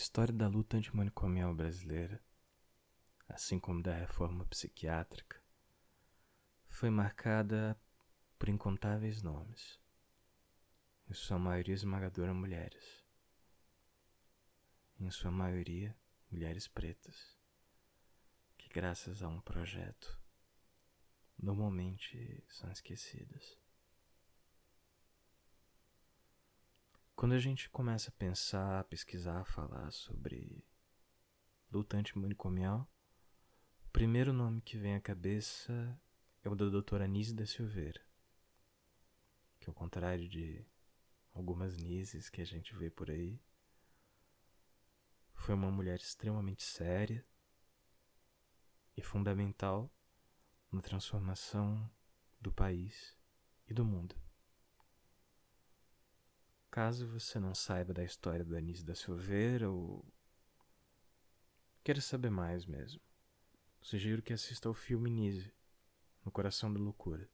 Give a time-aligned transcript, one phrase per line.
[0.00, 2.24] história da luta antimanicomial brasileira,
[3.28, 5.38] assim como da reforma psiquiátrica,
[6.66, 7.78] foi marcada
[8.38, 9.78] por incontáveis nomes,
[11.06, 13.04] em sua maioria esmagadora mulheres,
[14.98, 15.94] em sua maioria
[16.30, 17.36] mulheres pretas,
[18.56, 20.18] que graças a um projeto
[21.38, 23.58] normalmente são esquecidas.
[27.20, 30.64] Quando a gente começa a pensar, a pesquisar, a falar sobre
[31.70, 32.90] luta antimanicomial,
[33.84, 36.00] o primeiro nome que vem à cabeça
[36.42, 38.00] é o da doutora Nise da Silveira,
[39.58, 40.66] que ao contrário de
[41.34, 43.38] algumas Nises que a gente vê por aí,
[45.34, 47.22] foi uma mulher extremamente séria
[48.96, 49.94] e fundamental
[50.72, 51.86] na transformação
[52.40, 53.14] do país
[53.68, 54.29] e do mundo.
[56.70, 60.04] Caso você não saiba da história do Anísio da Silveira ou
[61.82, 63.00] queira saber mais mesmo,
[63.82, 65.52] sugiro que assista ao filme Nise,
[66.24, 67.28] No Coração da Loucura.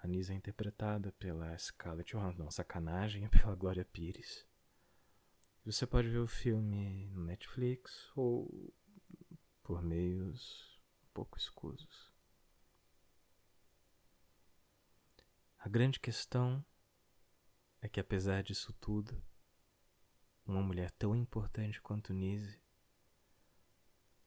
[0.00, 4.46] A Nise é interpretada pela Scarlett Johansson, sacanagem, é pela Glória Pires.
[5.64, 8.72] Você pode ver o filme no Netflix ou
[9.64, 10.80] por meios
[11.12, 12.14] pouco escusos.
[15.58, 16.64] A grande questão
[17.80, 19.22] é que apesar disso tudo,
[20.46, 22.60] uma mulher tão importante quanto Nise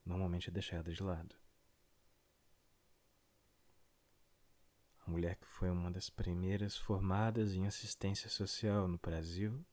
[0.06, 1.36] normalmente é deixada de lado.
[5.06, 9.66] A mulher que foi uma das primeiras formadas em assistência social no Brasil,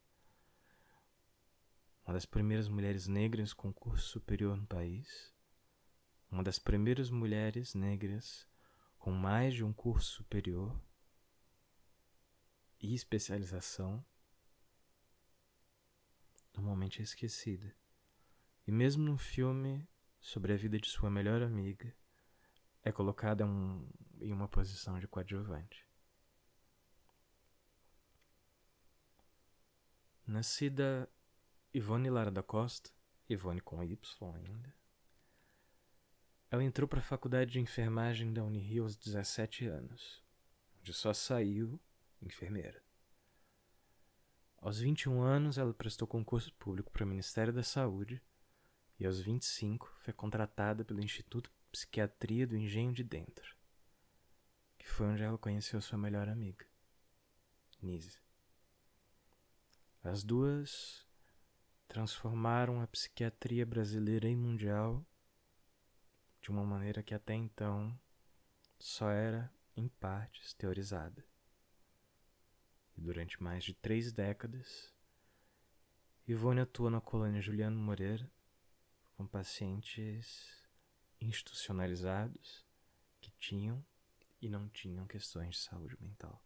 [2.07, 5.35] uma das primeiras mulheres negras com curso superior no país,
[6.31, 8.47] uma das primeiras mulheres negras
[8.99, 10.81] com mais de um curso superior
[12.81, 14.05] e especialização
[16.55, 17.75] normalmente é esquecida.
[18.67, 19.87] E mesmo no filme
[20.21, 21.95] sobre a vida de sua melhor amiga,
[22.83, 23.89] é colocada um,
[24.21, 25.87] em uma posição de coadjuvante.
[30.27, 31.09] Nascida
[31.73, 32.91] Ivone Lara da Costa,
[33.29, 34.75] Ivone com Y ainda,
[36.51, 40.25] ela entrou para a faculdade de enfermagem da Unirio aos 17 anos,
[40.81, 41.79] onde só saiu
[42.23, 42.83] enfermeira.
[44.59, 48.21] Aos 21 anos, ela prestou concurso público para o Ministério da Saúde
[48.99, 53.55] e, aos 25, foi contratada pelo Instituto de Psiquiatria do Engenho de Dentro,
[54.79, 56.67] que foi onde ela conheceu sua melhor amiga,
[57.81, 58.19] Nise.
[60.03, 61.07] As duas
[61.87, 65.07] transformaram a psiquiatria brasileira e mundial
[66.41, 67.97] de uma maneira que até então
[68.79, 71.25] só era, em partes, teorizada
[72.97, 74.93] e durante mais de três décadas,
[76.27, 78.31] Ivone atua na colônia Juliano Moreira
[79.17, 80.67] com pacientes
[81.21, 82.65] institucionalizados
[83.21, 83.85] que tinham
[84.41, 86.43] e não tinham questões de saúde mental.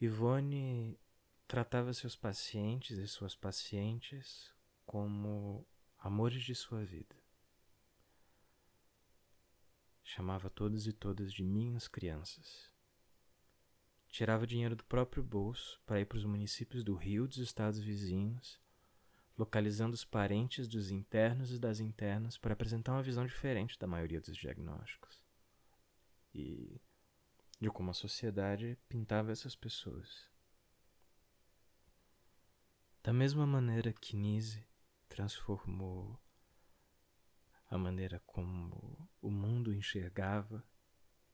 [0.00, 0.98] Ivone
[1.46, 4.54] tratava seus pacientes e suas pacientes
[4.86, 5.66] como
[5.98, 7.16] amores de sua vida.
[10.04, 12.70] Chamava todos e todas de minhas crianças
[14.08, 17.78] tirava dinheiro do próprio bolso para ir para os municípios do Rio e dos estados
[17.78, 18.60] vizinhos,
[19.36, 24.20] localizando os parentes dos internos e das internas para apresentar uma visão diferente da maioria
[24.20, 25.24] dos diagnósticos.
[26.34, 26.80] E
[27.60, 30.28] de como a sociedade pintava essas pessoas.
[33.02, 34.66] Da mesma maneira que Nise
[35.08, 36.20] transformou
[37.70, 40.64] a maneira como o mundo enxergava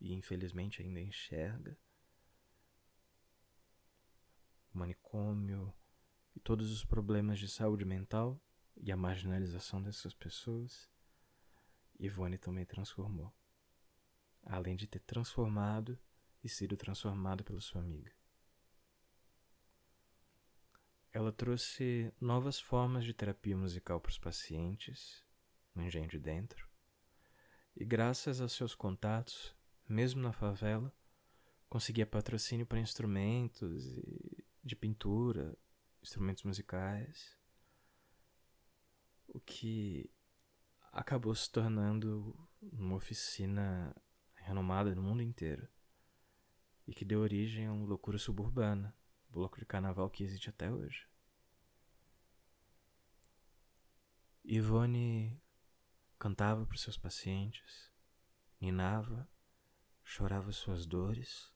[0.01, 1.77] e infelizmente ainda enxerga,
[4.75, 5.73] manicômio
[6.35, 8.41] e todos os problemas de saúde mental
[8.77, 10.91] e a marginalização dessas pessoas,
[11.99, 13.33] Ivone também transformou,
[14.43, 15.99] além de ter transformado
[16.43, 18.13] e sido transformada pela sua amiga.
[21.13, 25.25] Ela trouxe novas formas de terapia musical para os pacientes,
[25.73, 26.69] no engenho de dentro,
[27.77, 29.55] e graças aos seus contatos,
[29.89, 30.93] mesmo na favela,
[31.69, 34.24] conseguia patrocínio para instrumentos e
[34.65, 35.57] de pintura,
[36.03, 37.39] instrumentos musicais,
[39.29, 40.11] o que
[40.91, 43.95] acabou se tornando uma oficina
[44.35, 45.69] renomada no mundo inteiro
[46.87, 48.97] e que deu origem a uma loucura suburbana,
[49.29, 51.07] bloco de carnaval que existe até hoje.
[54.45, 55.43] Ivone
[56.19, 57.91] cantava para seus pacientes,
[58.61, 59.29] ninava,
[60.03, 61.54] chorava suas dores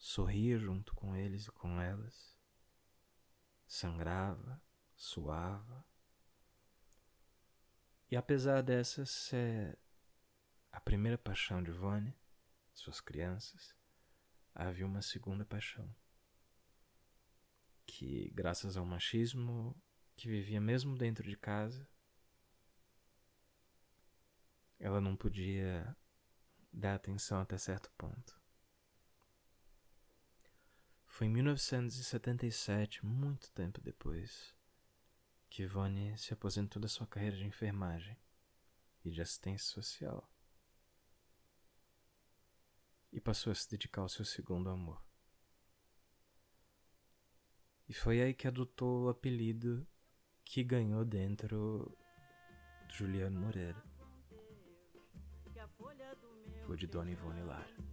[0.00, 2.34] sorria junto com eles e com elas,
[3.66, 4.60] sangrava,
[4.96, 5.84] suava.
[8.10, 9.78] E apesar dessa ser
[10.72, 12.18] a primeira paixão de Vone,
[12.72, 13.76] suas crianças,
[14.54, 15.94] havia uma segunda paixão.
[17.86, 19.80] Que, graças ao machismo
[20.16, 21.86] que vivia mesmo dentro de casa,
[24.78, 25.94] ela não podia
[26.72, 28.39] dar atenção até certo ponto.
[31.20, 34.56] Foi em 1977, muito tempo depois,
[35.50, 38.16] que Ivone se aposentou da sua carreira de enfermagem
[39.04, 40.26] e de assistência social
[43.12, 45.04] e passou a se dedicar ao seu segundo amor.
[47.86, 49.86] E foi aí que adotou o apelido
[50.42, 51.94] que ganhou dentro
[52.88, 53.84] de Juliano Moreira,
[56.66, 57.89] o de Dona Ivone Lara.